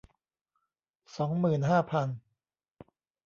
[1.17, 2.07] สองหมื่นห้าพัน